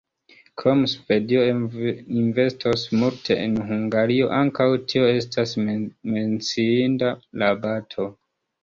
Krome 0.61 0.87
Svedio 0.93 1.43
investos 2.21 2.87
multe 3.03 3.37
en 3.43 3.61
Hungario– 3.69 4.33
ankaŭ 4.41 4.69
tio 4.95 5.15
estas 5.21 5.57
menciinda 6.17 7.17
rabato. 7.47 8.15